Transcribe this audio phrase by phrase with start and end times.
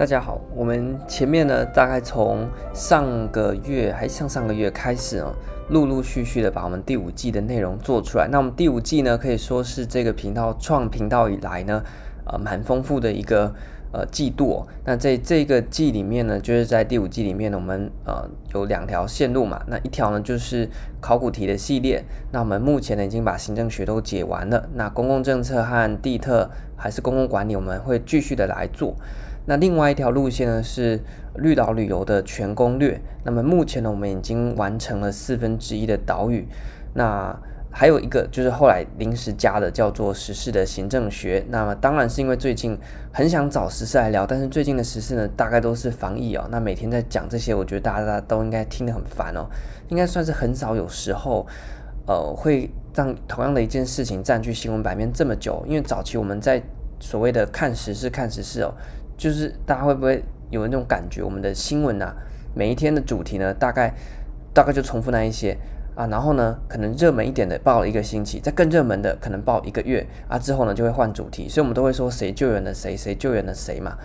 [0.00, 5.34] 大家好，我们前面呢，大概从上个月还上上个月开始哦，
[5.68, 8.26] 陆陆续续的把我们第五季的内容做出来。
[8.32, 11.84] 那我们第五季呢，可以说是这个频道创频道以来呢，
[12.24, 13.54] 呃，蛮丰富的一个
[13.92, 14.66] 呃季度。
[14.86, 19.62] 那在这个季里面呢，就是在第五季里面呢，我们呃有两条线路嘛。
[19.66, 20.66] 那一条呢就是
[21.02, 24.66] 考古题的系列，那我们目前呢已经把行政学都解完了。
[24.72, 28.96] 那公共政策和地特还是公共管理，我们会继续的来做。
[29.46, 31.00] 那另外一条路线呢是
[31.36, 33.00] 绿岛旅游的全攻略。
[33.24, 36.46] 那么目前呢，我们已经完成了四分之一的岛屿。
[36.94, 37.38] 那
[37.72, 41.44] 还有一个就是后来临时加的，叫做时事的行政学。
[41.50, 42.76] 那么当然是因为最近
[43.12, 46.48] 很想找时事来聊，但是最近的时事呢，大概都是防疫哦。
[46.50, 49.46] 那每天在讲这些，我觉得大家都应该听得很烦哦。
[49.88, 51.46] 应该算是很少有时候，
[52.06, 55.64] 呃，会让同样的一件事情占据新闻版面这么久。
[55.68, 56.60] 因为早期我们在
[56.98, 58.74] 所谓的看时事、看时事哦。
[59.20, 61.22] 就是大家会不会有那种感觉？
[61.22, 62.16] 我们的新闻啊，
[62.54, 63.94] 每一天的主题呢，大概
[64.54, 65.54] 大概就重复那一些
[65.94, 73.98] 啊，然后呢，可能热门一点的报了一个星期，再更热门的可能报一个月啊，之后呢就会换主题，所以我们都会说谁救援了谁，谁救援了谁嘛。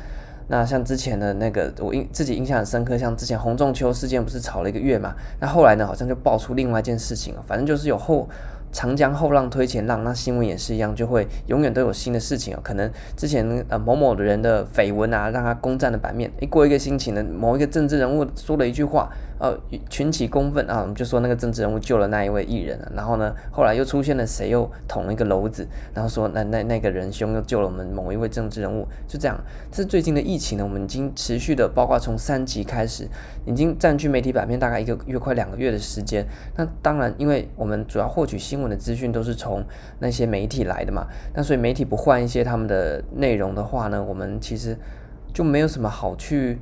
[0.50, 5.16] 那像之前的那个，我印自己印象很深刻，像之前洪仲丘事件不是吵了一个月嘛？
[5.40, 8.28] 那后来呢，好像就爆出另外一件事情，反正就是有后。
[8.76, 12.60] 长江后浪推前浪，那新闻也是一样，就会永远都有新的事情哦。
[12.62, 16.30] 可能之前呃某某的人的绯闻啊，让他攻占了版面。
[16.42, 19.10] 一过一个星期呢，某一个政治人物说了一句话，
[19.40, 19.58] 呃，
[19.90, 22.92] 群起公愤啊，我们就说那个政治人物救了那一位艺人了。
[22.94, 29.40] 然后呢，后来又出现了谁又捅了一个篓子，然后说那那那个人凶又救了我们某一位政治人物，就这样。
[29.72, 33.08] 这是最近的疫情呢，我们已经持续的，包括从三级开始，
[33.46, 36.28] 已经占据媒体版面大概一个月快两个月的时间。
[36.58, 38.65] 那当然，因为我们主要获取新闻。
[38.70, 39.64] 的资讯都是从
[40.00, 44.78] 那些媒体来的嘛，那所以媒体不换一些他们的内容的话呢，我们其实
[45.34, 46.58] 就没有什么好去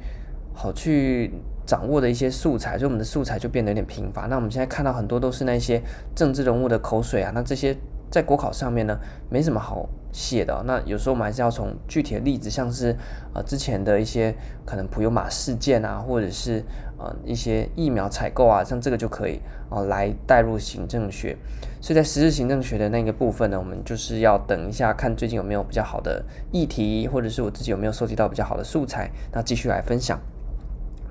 [0.53, 1.31] 好去
[1.66, 4.28] 掌握的一些素材，所以我们的素材就变得有点贫乏。
[4.28, 5.81] 那我们现在看到很多都是那些
[6.16, 7.75] 政治人物的口水啊，那这些
[8.12, 8.97] 在国考上面呢，
[9.30, 10.63] 没什么好写的。
[10.66, 12.96] 那有时候我们还是要从具体的例子，像是
[13.34, 16.63] 呃之前的一些可能普悠玛事件啊，或者是。
[17.03, 21.36] 呃，一些疫苗采购啊，像这个就可以哦、来带入行政学。
[21.81, 30.18] 所以在时事行政学的那个部分呢，我们就是要等一下看最近有没有比较好的议题，或者是我自己有没有收集到比较好的素材，那继续来分享。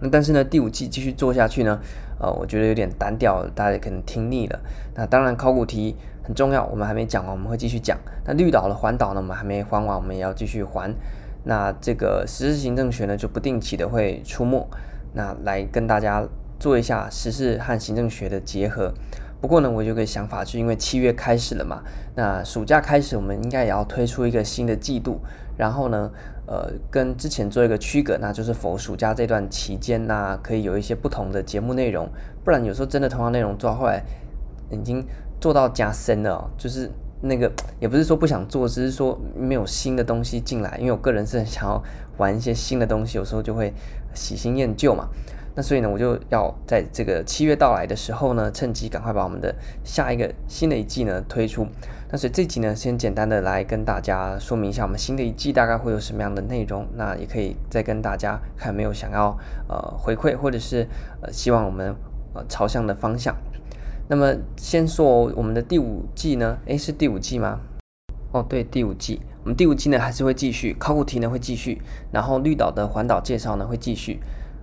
[0.01, 1.79] 那但是呢，第五季继续做下去呢，
[2.19, 4.59] 呃，我觉得有点单调，大家可能听腻了。
[4.95, 5.95] 那当然考古题
[6.25, 7.99] 很重要，我们还没讲完，我们会继续讲。
[8.25, 10.95] 那绿岛的环岛呢，我们还没还完，我们也要继续还。
[11.45, 14.67] 那这个时事行政学呢，就不定期的会出没。
[15.15, 16.27] 那来跟大家
[16.59, 18.93] 做一下时事和行政学的结合。
[19.41, 21.83] 不过呢，我有个想法，是因为七月开始了嘛，
[22.15, 25.19] 那暑假开始，我们应该也要推出一个新的季度，
[25.57, 26.11] 然后呢，
[26.47, 32.09] 呃，跟之前做一个区隔，那就是否暑假这段期间，那可以有一些不同的节目内容。
[32.45, 34.01] 不然有时候真的同样内容做到后来
[34.71, 35.05] 已经
[35.41, 36.89] 做到加深了，就是
[37.23, 37.51] 那个
[37.81, 40.77] 也不是说不想做，只是说没有新的东西进来。
[40.79, 41.83] 因为我个人是很想要
[42.19, 43.73] 玩一些新的东西，有时候就会。
[44.15, 45.09] 喜新厌旧嘛，
[45.55, 51.67] 那所以呢，我就要在这个七月到来的时候呢，趁机赶快把我们的下一个新的一季呢推出。
[52.11, 56.87] 那所以这集呢，先简单的来跟大家说明一下，我们新的一季大概会有什么样的内容。
[56.95, 59.35] 那也可以再跟大家看有没有想要
[59.67, 60.87] 呃回馈，或者是
[61.23, 61.97] 呃希望我们
[62.35, 63.35] 呃朝向的方向。
[64.09, 67.61] 那么先说我们的第五季呢，诶，是第五季吗？
[68.33, 71.81] 哦，对，第五季，我们第五季呢还是会继续，考古题呢会继续，
[72.11, 74.21] 然后绿岛的环岛介绍呢会继续，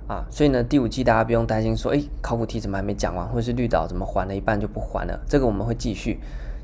[0.07, 6.19] 啊，所以呢第五季大家不用担心说，诶，考古题怎么还没讲完，或者是绿岛怎么还了一半就不还了，这个我们会继续。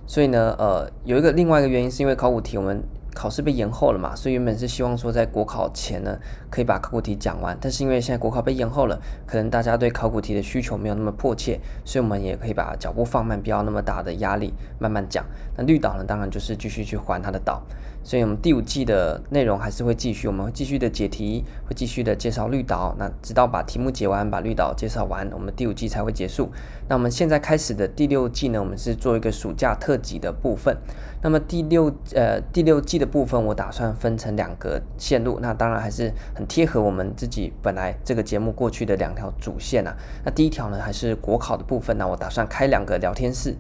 [0.08, 2.84] 所以呢，呃，有一个另外一个原因是因为考古题我们。
[3.16, 6.20] 考试被延后了嘛，所以原本是希望说在国考前呢，
[6.52, 15.26] 可以把考古题讲完，但是因为现在国考被延后了，可能大家对考古题的需求没有那么迫切，所以我们也可以把脚步放慢，不要那么大的压力，慢慢讲。
[15.56, 17.64] 那绿岛呢，当然就是继续去还它的岛，
[18.04, 26.52] 所以我们第五季的内容还是会继续，我们会继续的解题，会继续的介绍绿岛，那直到把题目解完，把绿岛介绍完，我们第五季才会结束。
[26.90, 30.76] 那我们现在开始的第六季呢，我们是做一个暑假特辑的部分。
[31.22, 39.96] 那么第六呃第六季的部分，我打算分成两个线路，那当然还是很贴合我们自己本来这个节目过去的两条主线啊。
[40.24, 43.56] 那第一条呢，还是国考的部分，那我打算开两个聊天室，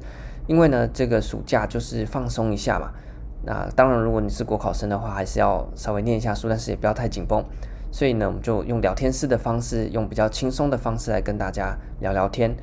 [0.48, 2.92] 因为呢这个暑假就是放松一下嘛。
[3.46, 7.44] 那当然如果你是国考生的话，还是要稍微念一下书，但是也不要太紧绷。
[7.92, 12.54] 所以呢，我们就用聊天室的方式，用比较轻松的方式来跟大家聊聊天。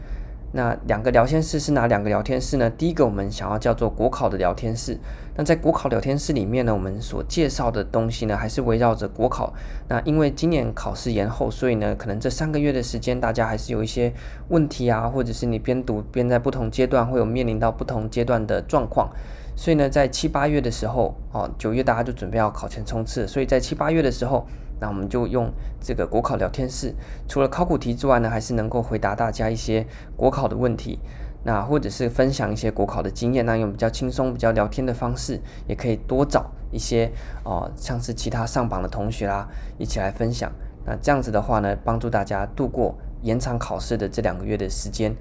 [0.54, 2.68] 那两个聊天室是哪两个聊天室呢？
[2.68, 4.98] 第一个我们想要叫做国考的聊天室。
[5.34, 9.54] 那在国考聊天室里面呢，我们所介绍的东西呢，还是围绕着国考。
[9.88, 14.12] 那因为今年考试延后，所以呢，可能这三个月的时间，大家还是有一些
[14.48, 19.10] 问题啊，或者是你边读边在不同阶段会有面临到不同阶段的状况。
[19.56, 24.46] 所以呢，在七八月的时候，哦，九月大家就准备要考前冲刺，所以在七八月的时候。
[24.82, 25.48] 那我们就用
[25.80, 26.92] 这个国考聊天室，
[27.28, 29.86] 除了考古题之外呢，还是能够回答大家一些
[30.16, 30.98] 国考的问题，
[31.44, 37.08] 那或者是分享一些国考的经验，那用比较轻松、比较聊天的方式，也可以多找一些
[37.44, 39.46] 哦、像是其他上榜的同学啦，
[39.78, 40.50] 一起来分享。
[40.84, 45.14] 那这样子的话呢，帮助大家度过延长考试的这两个月的时间。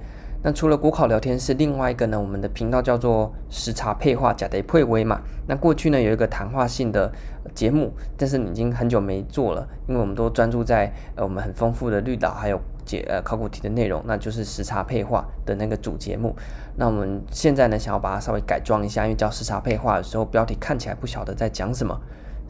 [0.44, 5.22] 那除了国考聊天室，另外一个呢，我们的频道叫做时差配话，假的配微嘛。
[5.48, 7.12] 那过去呢有一个谈话性的
[7.54, 16.36] 节目，但是已经很久没做了，因为我们都专注在呃我们很丰富的绿岛还有解呃考古题的内容，那就是时差配话的那个主节目。
[16.76, 22.00] 那我们现在呢想要把它稍微改装一下，因为叫时差配话的时候，标题看起来不晓得在讲什么。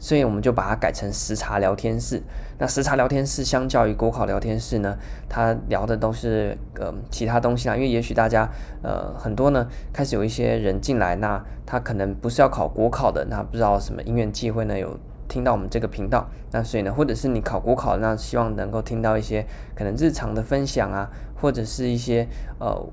[0.02, 2.20] 所以我们就把它改成时差聊天室。
[2.58, 7.76] 那时差聊天室相较于国考聊天室呢，它聊的都是呃其他东西啦。
[7.76, 8.50] 因为也许大家
[8.82, 16.28] 呃很多呢开始有一些人进来，那他可能不是要考国考的，那不知道什么因缘际会呢有听到我们这个频道。
[16.50, 19.46] 那所以呢，或者是你考国考，那希望能够听到一些
[19.76, 21.08] 可能日常的分享啊，
[21.40, 22.26] 或者是一些
[22.58, 22.84] 呃。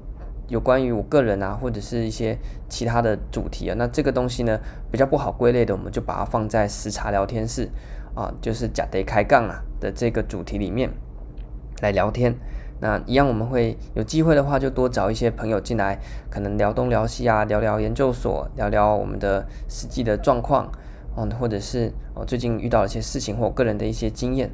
[0.49, 2.37] 有关于我个人啊，或者是一些
[2.67, 4.59] 其他的主题啊，那这个东西呢
[4.91, 7.69] 比较不好归类的，我们就把它放在时差聊天室
[8.15, 10.89] 啊，就是假得开杠啊的这个主题里面
[11.81, 12.35] 来聊天。
[12.81, 15.99] 那一样我们会有机会的话，就多找一些朋友进来，
[16.29, 20.71] 可能聊东聊西啊，聊聊研究所，聊聊我们的实际的状况
[21.17, 24.49] 嗯，或者是我最近遇到了一些事情或个人的一些经验。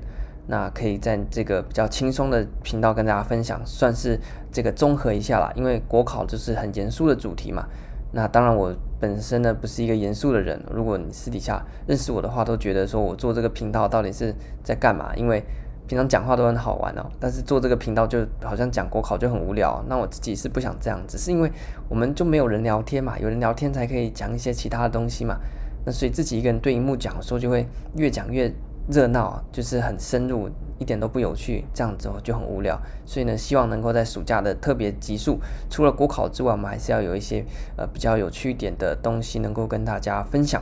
[0.48, 4.20] 那可以在这个比较轻松的频道跟大家分享，算是
[4.52, 5.52] 这个综合一下啦。
[5.56, 7.66] 因为国考就是很严肃的主题嘛。
[8.12, 14.34] 那当然我本身呢不是一个严肃的人，如果你私底下认识我的话，都觉得说我做这个频道到底是
[14.64, 15.14] 在干嘛？
[15.16, 15.44] 因为
[15.88, 19.84] 平常讲话都很好玩哦，但是做这个频道就好像讲国考就很无聊。
[19.90, 21.52] 那我自己是不想这样，只是因为
[21.90, 25.38] 我们就没有人聊天嘛，有人聊天才可以讲一些其他的东西嘛。
[25.86, 28.54] 那所以自己一个人对荧幕讲的时候，就会越讲越。
[28.88, 32.80] 热闹就是很深入，一点都不有趣，这样子就很无聊。
[33.06, 35.40] 所以呢，希望能够在暑假的特别集数，
[35.70, 37.44] 除了国考之外，我们还是要有一些
[37.78, 40.62] 呃比较有趣一点的东西能够跟大家分享。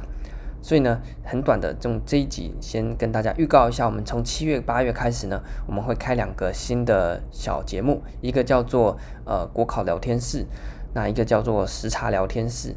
[0.62, 10.46] 所以呢，很短的这种这一集，先跟大家预告一下，我们从七月八月开始呢，我们会开两个新的小节目，一个叫做呃国考聊天室，
[10.94, 12.74] 那一个叫做时差聊天室。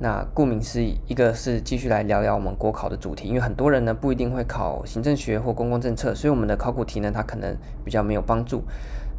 [0.00, 8.62] 那顾名思义，一个是继续来聊聊我们国考的主题，因为很多人呢不一定会考行政学或公共政策，所以我们的考古题呢，它可能比较没有帮助。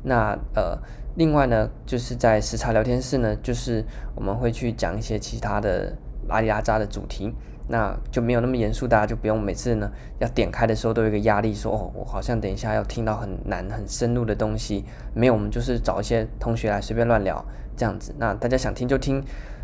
[0.04, 0.78] 那呃，
[1.16, 3.84] 另外呢，就是在时差聊天室呢，就是
[4.16, 5.94] 我们会去讲一些其他的
[6.30, 7.34] 拉里拉扎的主题，
[7.68, 14.86] 那就没有那么严肃，大家就不用每次呢要点开的时候都有一个压力，说哦，我好像等一下要听到很难很深入的东西。
[15.14, 17.44] 没有，我们就是找一些同学来随便乱聊
[17.76, 19.22] 这样子，那大家想听就听。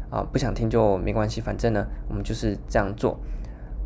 [0.09, 3.19] 啊，不想听就没关系，反正呢，我们就是这样做。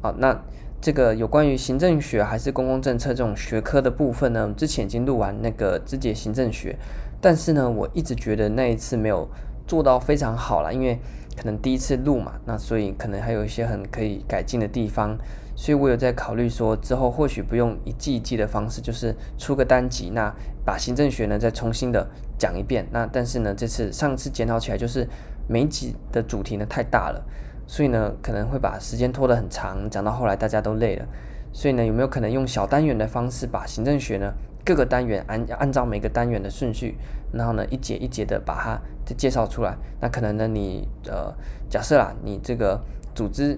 [0.01, 0.39] 好，那
[0.81, 6.77] 这个有关于行政学还是公共政策这种学科的部分呢，之前已经录完那个肢解行政学，
[7.19, 9.27] 但是呢，我一直觉得那一次没有
[9.67, 10.97] 做到非常好啦，因为
[11.35, 15.17] 可能第一次录嘛，那所以可能还有一些很可以改进的地方，
[15.53, 20.33] 所以我有在考虑说之后或许不用一季一季的方式，就是出个单集，那
[20.63, 22.07] 把行政学呢再重新的
[22.37, 22.87] 讲一遍。
[22.91, 25.05] 那但是呢，这次上次检讨起来就是。
[25.49, 27.25] 每一集的主题呢太大了，
[27.65, 31.05] 所以呢可能会把时间拖得很长，讲到后来大家都累了。
[31.51, 34.31] 所以呢有没有可能用小单元的方式，把行政学呢
[34.63, 36.95] 各个单元按按照每个单元的顺序，
[37.33, 38.79] 然后呢一节一节的把它
[39.17, 39.75] 介绍出来？
[39.99, 41.33] 那可能呢你呃
[41.67, 42.79] 假设啦，你这个
[43.15, 43.57] 组织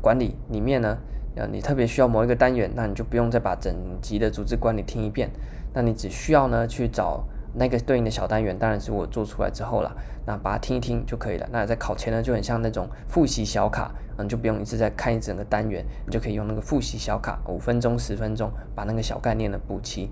[0.00, 0.98] 管理里面呢，
[1.36, 5.30] 呃你特别需要某一个单元，那你就不用再把整集的组织管理听一遍，
[5.72, 7.22] 那你只需要呢去找。
[7.54, 11.48] 那个对应的小单元当然是我做出来之后了，那把它听一听就可以了。
[11.50, 20.10] 那在考前呢，就很像那种复习小卡，嗯，就不用一直在看一整个单元，你就可以用那个复习小卡，五分钟、十分钟把那个小概念呢补齐。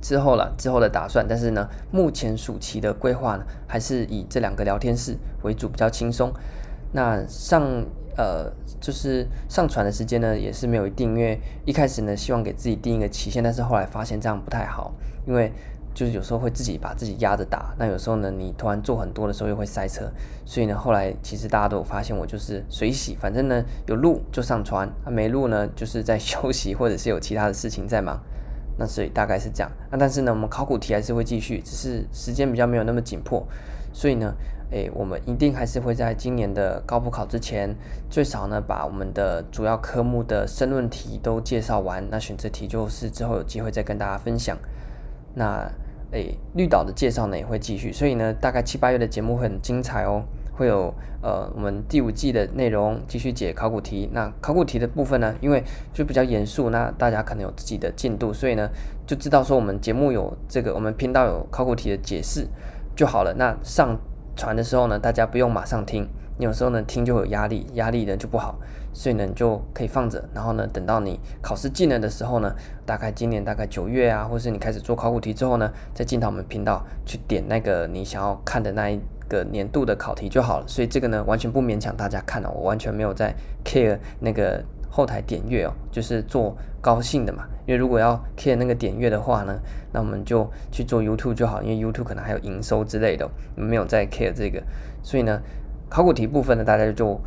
[0.00, 6.32] 之后了，之后的打算，但是呢，目前暑期的规划呢，还是以这两个聊天室为主，比较轻松。
[6.92, 7.62] 那上
[8.16, 14.92] 呃，就是上传的时间呢，也是没有一定，因为一开始呢，希望给自己定一个期限，但是后来发现这样不太好，
[15.24, 15.52] 因为。
[15.94, 20.10] 就是有时候会自己把自己压着打，那有时候呢，你突然做很多的时候又会塞车，
[20.44, 28.18] 所以呢，后来其实大家都有发现我就是随喜，反正呢有录就上传，啊没录呢就是在休息或者是有其他的事情在忙。
[28.78, 29.70] 那所以大概是这样。
[29.90, 33.46] 那但是呢，我们考古题还是会继续，只是时间比较没有那么紧迫。
[33.92, 34.34] 所以呢，
[34.70, 37.76] 诶，我们一定还是会在今年的高普考之前，
[38.08, 42.02] 最少呢把我们的主要科目的申论题都介绍完。
[42.10, 44.56] 那选择题就是之后有机会再跟大家分享。
[45.34, 45.70] 那
[46.12, 47.92] 诶，绿岛的介绍呢也会继续。
[47.92, 50.22] 所以呢，大概七八月的节目会很精彩哦。
[50.54, 50.92] 会有
[51.22, 54.10] 呃，我们第五季的内容继续解考古题。
[54.12, 55.64] 那考古题的部分呢，因为
[55.94, 58.68] 就比较严肃，那大家可能有自己的进度，所以呢
[59.06, 62.46] 就知道说我们节目有这个，我们频道有考古题的解释
[62.94, 63.34] 就好了。
[63.38, 63.98] 那上
[64.36, 66.06] 传的时候呢，大家不用马上听，
[66.38, 68.58] 你有时候呢听就有压力，压力呢就不好，
[68.92, 79.00] 所以呢你就可以放着，然后呢等到你考试近了的时候呢，大概今年大概九月啊，或是你开始做考古题之后呢，再进到我们频道去点那个你想要看的那一。
[79.28, 83.34] 个年度的考题就好了，所以这个呢完全不勉强大家看了，我完全没有在
[83.64, 87.44] care 那个后台点阅哦，就是做高兴的嘛。
[87.64, 89.58] 因为如果要 care 那个点阅的话呢，
[89.90, 94.62] 那我们就去做 YouTube 就好，因为 YouTube 可能还有营收之类的，没有在 care 这个。
[95.02, 95.40] 所以呢，
[95.92, 97.20] 考古题部分呢，大家就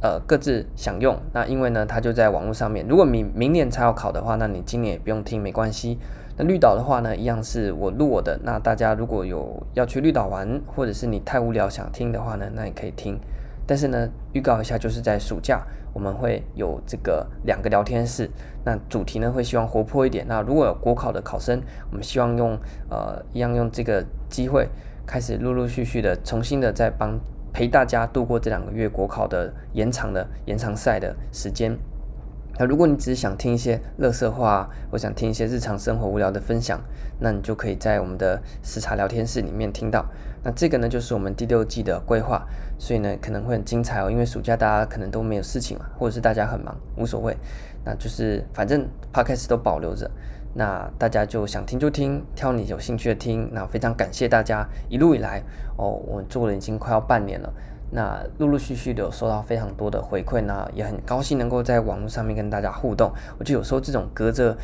[0.00, 1.18] 呃各自享用。
[1.32, 5.98] 那因为呢，它就在网络上面，如果明明年才要考的话，那你今年也不用听，没关系。
[6.36, 8.38] 那绿岛的话呢，一样是我录我的。
[8.44, 13.18] 那大家如果有要去绿岛玩，或者是你太无聊想听的话呢，那也可以听。
[13.66, 15.60] 但是呢，预告一下，就是在暑假
[15.92, 18.30] 我们会有这个两个聊天室。
[18.64, 20.24] 那主题呢会希望活泼一点。
[20.28, 21.60] 那如果有国考的考生，
[21.90, 22.56] 我们希望用
[22.88, 24.68] 呃一样用这个机会，
[25.04, 27.18] 开始陆陆续续的重新的再帮
[27.52, 31.76] 陪大家度过这两个月国考的延长的延长赛的时间。
[32.58, 36.78] 那如果你只是想听一些乐色话，我想听一些日常生活无聊的分享，
[37.18, 40.04] 那你就可以在我们的时差聊天室里面听到。
[40.44, 42.46] 那这个呢，就是我们第六季的规划，
[42.78, 44.10] 所以呢可能会很精彩哦。
[44.10, 47.34] 因为暑假大家可能都没有事情嘛，或者是大家很忙，无所谓。
[47.84, 50.10] 那就是反正 podcast 都保留着，
[50.54, 53.48] 那大家就想听就听，挑你有兴趣的听。
[53.52, 55.42] 那非常感谢大家一路以来
[55.76, 57.52] 哦，我做了已经快要半年了。
[57.90, 63.12] 那陆陆续续的有收到非常多的回馈，那也很高兴能够在网络上面跟大家互动。
[63.38, 64.56] 我觉得有时候这种隔着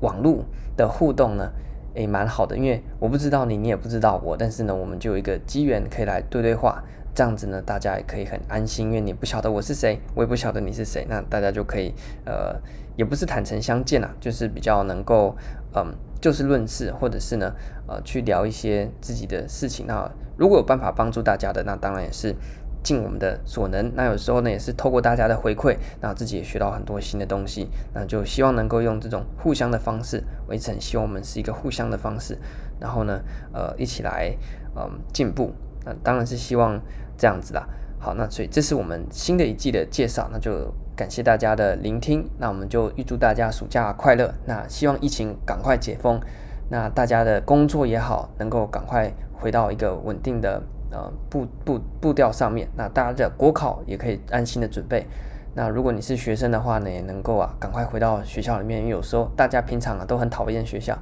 [0.00, 0.44] 网络
[0.76, 1.50] 的互动呢，
[1.94, 6.82] 也蛮好的，因为我不知道你，你也不知道我，但是呢，我们就有一个机缘可以来对对话，
[7.14, 12.60] 这样子呢，大家也可以很安心，因为你不晓得我是谁，我也不晓得你是谁，那大家就可以呃，
[12.96, 15.36] 也不是坦诚相见啦，就是比较能够
[15.74, 17.52] 嗯，就事论事，或者是呢
[17.86, 19.86] 呃，去聊一些自己的事情。
[19.86, 22.34] 那如果有办法帮助大家的，那当然也是。
[22.82, 32.38] 尽我们的所能，那有时候呢也是透过大家的回馈，那自己也学到很多新的东西，那就希望能够用这种互相的方式，维持希望我们是一个互相的方式，
[32.80, 33.20] 然后呢，
[33.52, 34.34] 呃，一起来，
[34.74, 35.52] 嗯、进步，
[35.84, 36.80] 那当然是希望
[37.16, 37.66] 这样子啦。
[37.98, 46.20] 好，那所以这是我们新的一季的介绍，那就感谢大家的聆听，那我们就预祝大家暑假快乐，那希望疫情赶快解封，
[46.68, 50.62] 那大家的工作也好，能够赶快回到一个稳定的。
[50.92, 55.06] 呃，步步步调上面，那大家的国考也可以安心的准备。
[55.54, 58.80] 那如果你是学生的话呢，也能够啊，赶快回到学校里面。
[58.80, 60.98] 因为有时候大家平常啊都很讨厌学校，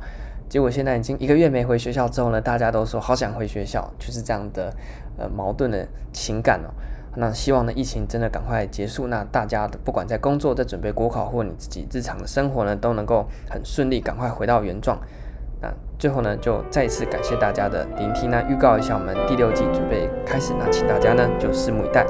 [0.48, 4.72] 结果现在已经一个月没回学校之后呢，大家都说好想回学校，就是这样的
[5.18, 6.70] 呃矛盾的情感哦。
[7.16, 14.98] 那希望呢，疫情真的赶快结束，那大家不管在工作、在准备国考，或你自己日常的生活呢，都能够很顺利，赶快回到原状。
[15.60, 18.40] 那最后呢，就再一次感谢大家的聆听呢。
[18.48, 22.06] 预告一下，我们第六季准备开始，那请大家呢就拭目以待。